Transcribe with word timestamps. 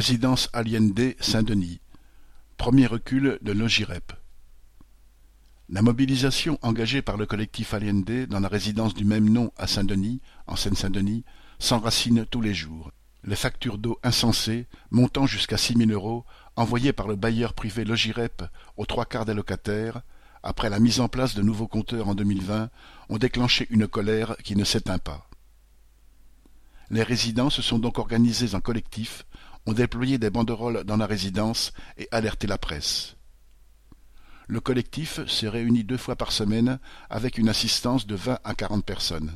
Résidence 0.00 0.48
Allende 0.54 1.14
Saint-Denis. 1.20 1.78
Premier 2.56 2.86
recul 2.86 3.38
de 3.42 3.52
Logirep. 3.52 4.14
La 5.68 5.82
mobilisation 5.82 6.58
engagée 6.62 7.02
par 7.02 7.18
le 7.18 7.26
collectif 7.26 7.74
Allende 7.74 8.24
dans 8.30 8.40
la 8.40 8.48
résidence 8.48 8.94
du 8.94 9.04
même 9.04 9.28
nom 9.28 9.52
à 9.58 9.66
Saint-Denis, 9.66 10.22
en 10.46 10.56
Seine-Saint-Denis, 10.56 11.22
s'enracine 11.58 12.24
tous 12.24 12.40
les 12.40 12.54
jours. 12.54 12.92
Les 13.24 13.36
factures 13.36 13.76
d'eau 13.76 13.98
insensées, 14.02 14.66
montant 14.90 15.26
jusqu'à 15.26 15.58
six 15.58 15.76
mille 15.76 15.92
euros, 15.92 16.24
envoyées 16.56 16.94
par 16.94 17.06
le 17.06 17.16
bailleur 17.16 17.52
privé 17.52 17.84
Logirep 17.84 18.42
aux 18.78 18.86
trois 18.86 19.04
quarts 19.04 19.26
des 19.26 19.34
locataires, 19.34 20.00
après 20.42 20.70
la 20.70 20.80
mise 20.80 21.00
en 21.00 21.08
place 21.08 21.34
de 21.34 21.42
nouveaux 21.42 21.68
compteurs 21.68 22.08
en 22.08 22.14
2020, 22.14 22.70
ont 23.10 23.18
déclenché 23.18 23.66
une 23.68 23.86
colère 23.86 24.34
qui 24.44 24.56
ne 24.56 24.64
s'éteint 24.64 24.96
pas. 24.96 25.28
Les 26.88 27.02
résidents 27.02 27.50
se 27.50 27.60
sont 27.60 27.78
donc 27.78 27.98
organisés 27.98 28.54
en 28.54 28.60
collectif, 28.60 29.26
ont 29.66 29.72
déployé 29.72 30.18
des 30.18 30.30
banderoles 30.30 30.84
dans 30.84 30.96
la 30.96 31.06
résidence 31.06 31.72
et 31.98 32.08
alerté 32.10 32.46
la 32.46 32.58
presse. 32.58 33.16
Le 34.48 34.60
collectif 34.60 35.24
se 35.26 35.46
réunit 35.46 35.84
deux 35.84 35.96
fois 35.96 36.16
par 36.16 36.32
semaine 36.32 36.80
avec 37.08 37.38
une 37.38 37.48
assistance 37.48 38.06
de 38.06 38.16
vingt 38.16 38.40
à 38.42 38.54
quarante 38.54 38.84
personnes. 38.84 39.32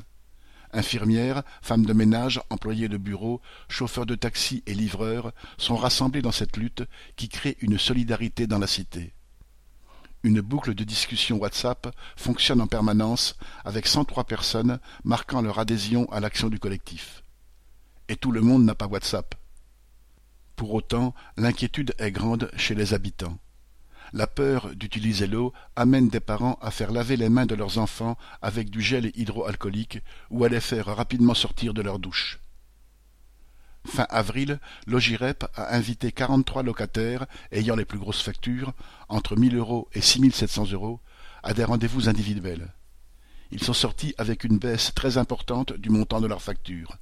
Infirmières, 0.72 1.44
femmes 1.62 1.86
de 1.86 1.92
ménage, 1.92 2.40
employés 2.50 2.88
de 2.88 2.96
bureau, 2.96 3.40
chauffeurs 3.68 4.06
de 4.06 4.16
taxi 4.16 4.64
et 4.66 4.74
livreurs 4.74 5.32
sont 5.56 5.76
rassemblés 5.76 6.20
dans 6.20 6.32
cette 6.32 6.56
lutte 6.56 6.82
qui 7.14 7.28
crée 7.28 7.56
une 7.60 7.78
solidarité 7.78 8.48
dans 8.48 8.58
la 8.58 8.66
cité. 8.66 9.14
Une 10.24 10.40
boucle 10.40 10.74
de 10.74 10.82
discussion 10.82 11.36
WhatsApp 11.36 11.94
fonctionne 12.16 12.60
en 12.60 12.66
permanence 12.66 13.36
avec 13.64 13.86
cent 13.86 14.04
trois 14.04 14.24
personnes 14.24 14.80
marquant 15.04 15.42
leur 15.42 15.60
adhésion 15.60 16.10
à 16.10 16.18
l'action 16.18 16.48
du 16.48 16.58
collectif. 16.58 17.22
Et 18.08 18.16
tout 18.16 18.32
le 18.32 18.40
monde 18.40 18.64
n'a 18.64 18.74
pas 18.74 18.88
WhatsApp. 18.88 19.36
Pour 20.64 20.72
autant, 20.72 21.14
l'inquiétude 21.36 21.94
est 21.98 22.10
grande 22.10 22.50
chez 22.56 22.74
les 22.74 22.94
habitants. 22.94 23.36
La 24.14 24.26
peur 24.26 24.74
d'utiliser 24.74 25.26
l'eau 25.26 25.52
amène 25.76 26.08
des 26.08 26.20
parents 26.20 26.58
à 26.62 26.70
faire 26.70 26.90
laver 26.90 27.18
les 27.18 27.28
mains 27.28 27.44
de 27.44 27.54
leurs 27.54 27.76
enfants 27.76 28.16
avec 28.40 28.70
du 28.70 28.80
gel 28.80 29.12
hydroalcoolique 29.14 29.98
ou 30.30 30.42
à 30.42 30.48
les 30.48 30.62
faire 30.62 30.86
rapidement 30.86 31.34
sortir 31.34 31.74
de 31.74 31.82
leur 31.82 31.98
douche. 31.98 32.40
Fin 33.84 34.06
avril, 34.08 34.58
Logirep 34.86 35.44
a 35.54 35.76
invité 35.76 36.12
quarante-trois 36.12 36.62
locataires 36.62 37.26
ayant 37.52 37.76
les 37.76 37.84
plus 37.84 37.98
grosses 37.98 38.22
factures, 38.22 38.72
entre 39.10 39.36
mille 39.36 39.56
euros 39.56 39.90
et 39.92 40.00
six 40.00 40.30
sept 40.30 40.48
cents 40.48 40.72
euros, 40.72 40.98
à 41.42 41.52
des 41.52 41.64
rendez-vous 41.64 42.08
individuels. 42.08 42.72
Ils 43.50 43.62
sont 43.62 43.74
sortis 43.74 44.14
avec 44.16 44.44
une 44.44 44.56
baisse 44.56 44.94
très 44.94 45.18
importante 45.18 45.74
du 45.74 45.90
montant 45.90 46.22
de 46.22 46.26
leurs 46.26 46.40
factures. 46.40 46.96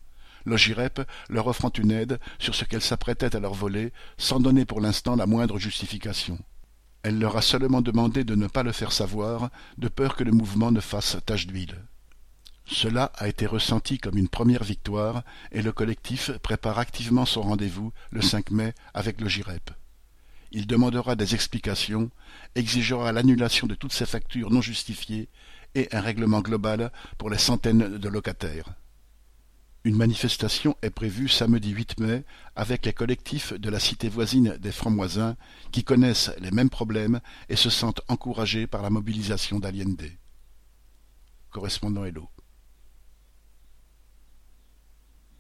Logirep 0.45 1.03
leur 1.29 1.47
offrant 1.47 1.73
une 1.79 1.91
aide 1.91 2.19
sur 2.39 2.55
ce 2.55 2.65
qu'elle 2.65 2.83
s'apprêtait 2.83 3.37
à 3.37 3.41
leur 3.41 3.55
voler, 3.55 3.93
sans 4.19 4.41
donner 4.41 4.65
pour 4.65 4.81
l'instant 4.81 5.17
la 5.17 5.27
moindre 5.27 5.59
justification. 5.59 6.39
Elle 7.03 7.19
leur 7.19 7.37
a 7.37 7.43
seulement 7.43 7.83
demandé 7.83 8.25
de 8.25 8.35
ne 8.35 8.47
pas 8.47 8.63
le 8.63 8.73
faire 8.73 8.93
savoir, 8.93 9.51
de 9.79 9.89
peur 9.89 10.15
que 10.15 10.25
le 10.25 10.33
mouvement 10.33 10.71
ne 10.71 10.81
fasse 10.81 11.17
tache 11.27 11.47
d'huile. 11.47 11.77
Cela 12.65 13.13
a 13.17 13.29
été 13.29 13.47
ressenti 13.47 13.99
comme 13.99 14.17
une 14.17 14.29
première 14.29 14.63
victoire 14.63 15.25
et 15.51 15.63
le 15.63 15.73
collectif 15.73 16.31
prépare 16.39 16.79
activement 16.79 17.27
son 17.27 17.43
rendez-vous 17.43 17.93
le 18.11 18.23
5 18.23 18.51
mai 18.51 18.73
avec 18.95 19.21
le 19.21 19.29
GIREP. 19.29 19.71
Il 20.53 20.67
demandera 20.67 21.17
des 21.17 21.35
explications, 21.35 22.11
exigera 22.55 23.11
l'annulation 23.11 23.67
de 23.67 23.75
toutes 23.75 23.93
ces 23.93 24.07
factures 24.07 24.51
non 24.51 24.61
justifiées 24.61 25.29
et 25.75 25.89
un 25.93 26.01
règlement 26.01 26.41
global 26.41 26.93
pour 27.19 27.31
les 27.31 27.39
centaines 27.39 27.99
de 27.99 28.09
locataires. 28.09 28.75
Une 29.85 29.97
manifestation 29.97 30.77
est 30.83 30.91
prévue 30.91 31.29
samedi 31.29 31.71
8 31.71 31.99
mai 31.99 32.25
avec 32.55 32.87
les 32.87 32.93
collectifs 32.93 33.53
de 33.53 33.69
la 33.69 33.81
cité 33.81 34.09
voisine 34.09 34.57
des 34.59 34.71
Francs-Moisins 34.71 35.37
qui 35.73 35.83
connaissent 35.83 36.31
les 36.39 36.53
mêmes 36.53 36.71
problèmes 36.71 37.21
et 37.49 37.57
se 37.57 37.69
sentent 37.69 38.01
encouragés 38.07 38.69
par 38.69 38.83
la 38.83 38.91
mobilisation 38.91 39.59
d'Aliende. 39.59 40.05
Correspondant 41.51 42.05
Hello. 42.05 42.29